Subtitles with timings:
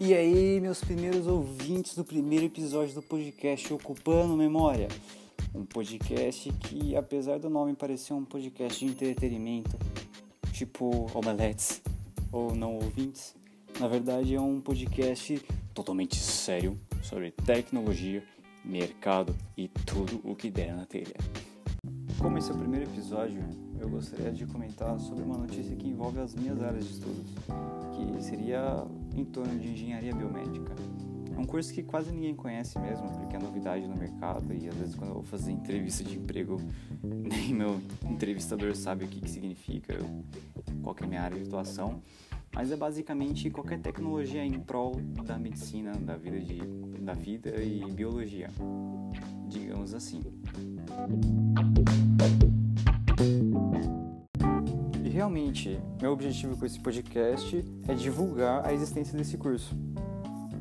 [0.00, 4.88] E aí, meus primeiros ouvintes do primeiro episódio do podcast Ocupando Memória.
[5.54, 9.78] Um podcast que, apesar do nome parecer um podcast de entretenimento,
[10.52, 11.80] tipo Omeletes
[12.32, 13.36] ou não ouvintes,
[13.78, 15.40] na verdade é um podcast
[15.72, 18.24] totalmente sério sobre tecnologia,
[18.64, 21.14] mercado e tudo o que der na telha.
[22.18, 23.40] Como esse é o primeiro episódio,
[23.84, 27.34] eu gostaria de comentar sobre uma notícia que envolve as minhas áreas de estudos,
[27.92, 28.82] que seria
[29.14, 30.74] em torno de engenharia biomédica.
[31.36, 34.74] É um curso que quase ninguém conhece mesmo, porque é novidade no mercado e às
[34.74, 36.58] vezes quando eu vou fazer entrevista de emprego,
[37.02, 37.78] nem meu
[38.08, 39.98] entrevistador sabe o que, que significa,
[40.82, 42.00] qual é a minha área de atuação.
[42.54, 44.94] Mas é basicamente qualquer tecnologia em prol
[45.26, 46.60] da medicina, da vida, de,
[47.00, 48.48] da vida e biologia,
[49.48, 50.20] digamos assim.
[55.24, 59.74] Realmente, meu objetivo com esse podcast é divulgar a existência desse curso.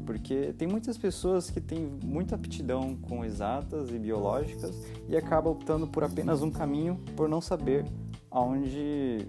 [0.06, 4.74] Porque tem muitas pessoas que têm muita aptidão com exatas e biológicas
[5.10, 7.86] e acabam optando por apenas um caminho por não saber
[8.32, 9.28] aonde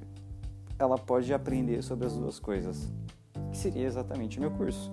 [0.78, 2.88] ela pode aprender sobre as duas coisas,
[3.50, 4.92] que seria exatamente o meu curso.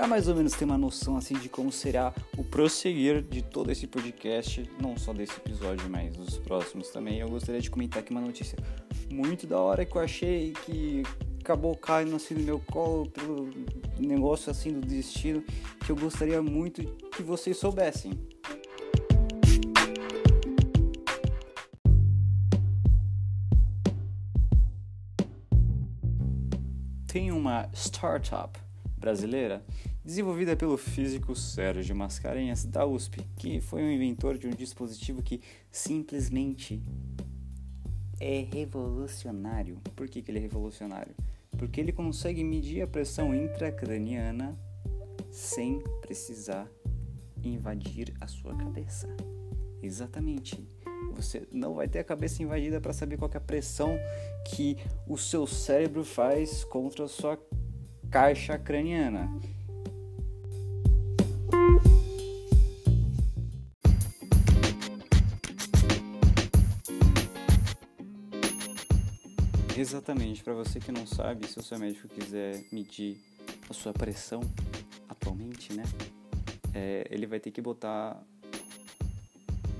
[0.00, 3.70] Para mais ou menos ter uma noção assim de como será o prosseguir de todo
[3.70, 8.10] esse podcast, não só desse episódio, mas dos próximos também, eu gostaria de comentar aqui
[8.10, 8.58] uma notícia
[9.10, 11.02] muito da hora que eu achei que
[11.38, 13.50] acabou caindo assim no meu colo pelo
[13.98, 15.44] negócio assim do destino
[15.84, 16.82] que eu gostaria muito
[17.14, 18.12] que vocês soubessem.
[27.06, 28.58] Tem uma startup
[28.96, 29.62] brasileira
[30.10, 35.40] desenvolvida pelo físico Sérgio Mascarenhas da USP, que foi um inventor de um dispositivo que
[35.70, 36.82] simplesmente
[38.18, 39.80] é revolucionário.
[39.94, 41.14] Por que, que ele é revolucionário?
[41.56, 44.58] Porque ele consegue medir a pressão intracraniana
[45.30, 46.68] sem precisar
[47.44, 49.06] invadir a sua cabeça.
[49.80, 50.68] Exatamente.
[51.14, 53.96] Você não vai ter a cabeça invadida para saber qual é a pressão
[54.44, 54.76] que
[55.06, 57.38] o seu cérebro faz contra a sua
[58.10, 59.30] caixa craniana.
[69.80, 73.16] Exatamente, para você que não sabe, se o seu médico quiser medir
[73.66, 74.42] a sua pressão
[75.08, 75.84] atualmente, né?
[76.74, 78.22] É, ele vai ter que botar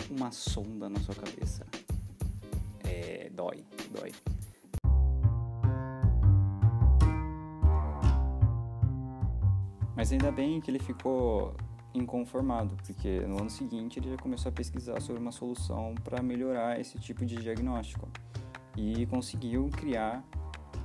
[0.09, 1.67] uma sonda na sua cabeça.
[2.83, 4.11] É, dói, dói.
[9.95, 11.55] Mas ainda bem que ele ficou
[11.93, 16.81] inconformado, porque no ano seguinte ele já começou a pesquisar sobre uma solução para melhorar
[16.81, 18.09] esse tipo de diagnóstico
[18.77, 20.25] e conseguiu criar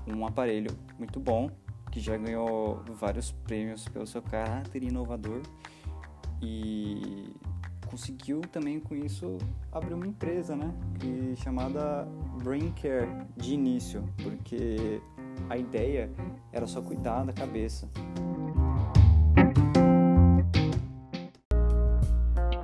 [0.07, 1.50] um aparelho muito bom
[1.91, 5.41] que já ganhou vários prêmios pelo seu caráter inovador
[6.41, 7.34] e
[7.85, 9.38] conseguiu também com isso
[9.72, 12.06] abrir uma empresa, né, que chamada
[12.44, 13.07] Brain Care
[13.38, 15.01] de início, porque
[15.50, 16.12] a ideia
[16.51, 17.90] era só cuidar da cabeça.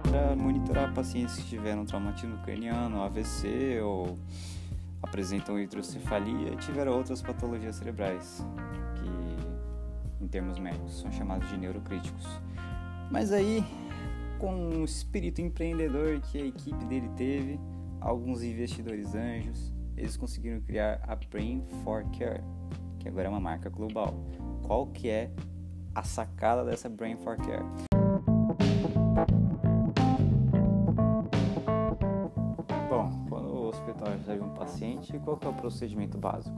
[0.03, 4.19] Para monitorar pacientes que tiveram traumatismo craniano, AVC ou
[5.01, 8.45] apresentam hidrocefalia e tiveram outras patologias cerebrais,
[8.95, 12.25] que em termos médicos são chamados de neurocríticos.
[13.09, 13.63] Mas aí,
[14.39, 17.59] com o espírito empreendedor que a equipe dele teve,
[17.99, 22.41] alguns investidores anjos, eles conseguiram criar a Brain for Care,
[22.99, 24.13] que agora é uma marca global.
[24.63, 25.31] Qual que é
[25.93, 27.90] a sacada dessa Brain for Care?
[34.35, 36.55] De um paciente, qual é o procedimento básico?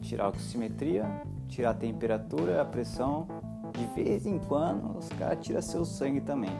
[0.00, 3.26] Tirar a oximetria, tirar a temperatura, a pressão.
[3.72, 6.52] De vez em quando, os caras tiram seu sangue também.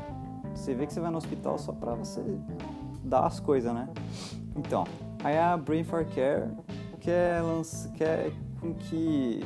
[0.55, 2.23] Você vê que você vai no hospital só pra você
[3.03, 3.89] dar as coisas, né?
[4.57, 4.85] Então,
[5.23, 6.51] aí a Brain for Care
[7.01, 7.43] quer,
[7.95, 9.43] quer com que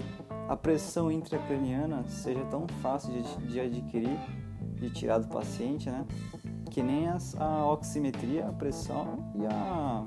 [0.49, 4.19] a pressão intracraniana seja tão fácil de, de adquirir,
[4.75, 6.05] de tirar do paciente, né?
[6.71, 10.05] Que nem as, a oximetria, a pressão e a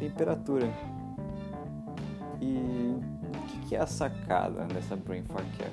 [0.00, 0.66] temperatura.
[2.40, 5.72] E o que é a sacada dessa Brain Care?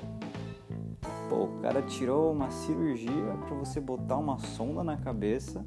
[1.30, 5.64] Pô, o cara tirou uma cirurgia para você botar uma sonda na cabeça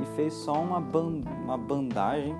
[0.00, 2.34] e fez só uma, ban uma bandagem,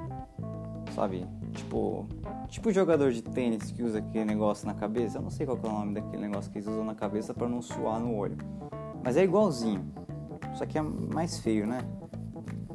[0.94, 1.26] sabe?
[1.52, 2.06] Tipo,
[2.48, 5.18] tipo jogador de tênis que usa aquele negócio na cabeça.
[5.18, 7.48] Eu não sei qual é o nome daquele negócio que eles usam na cabeça para
[7.48, 8.36] não suar no olho.
[9.02, 9.84] Mas é igualzinho.
[10.54, 11.80] Só que é mais feio, né?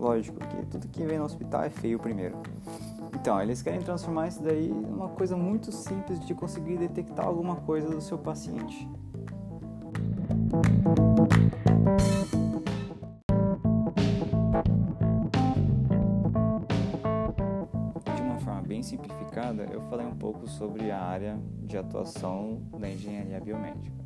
[0.02, 2.36] Lógico que tudo que vem no hospital é feio primeiro.
[3.14, 7.88] Então, eles querem transformar isso daí numa coisa muito simples de conseguir detectar alguma coisa
[7.88, 8.90] do seu paciente.
[18.16, 22.90] De uma forma bem simplificada, eu falei um pouco sobre a área de atuação da
[22.90, 24.04] engenharia biomédica,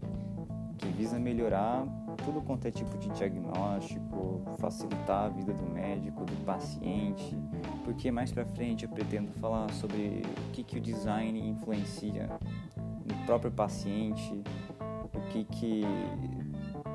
[0.78, 1.86] que visa melhorar
[2.24, 7.38] tudo quanto é tipo de diagnóstico, facilitar a vida do médico, do paciente,
[7.84, 12.30] porque mais para frente eu pretendo falar sobre o que, que o design influencia
[12.78, 14.42] no próprio paciente,
[15.14, 15.84] o que que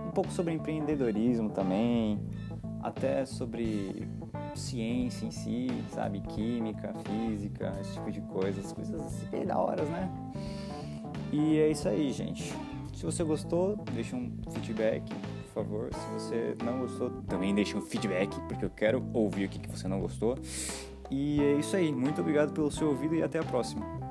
[0.07, 2.19] um pouco sobre empreendedorismo também,
[2.83, 4.09] até sobre
[4.55, 10.11] ciência em si, sabe, química, física, esse tipo de coisas, coisas bem da horas, né?
[11.33, 12.53] E é isso aí, gente.
[13.01, 15.89] Se você gostou, deixa um feedback, por favor.
[15.91, 19.89] Se você não gostou, também deixa um feedback, porque eu quero ouvir o que você
[19.89, 20.37] não gostou.
[21.11, 21.91] E é isso aí.
[21.91, 24.10] Muito obrigado pelo seu ouvido e até a próxima.